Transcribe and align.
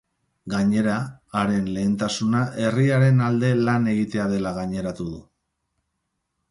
Gainera, 0.51 0.95
haren 1.41 1.67
lehentasuna 1.75 2.41
herriaren 2.65 3.23
alde 3.29 3.55
lan 3.69 3.87
egitea 3.95 4.27
dela 4.35 4.57
gaineratu 4.61 5.09
du. 5.15 5.23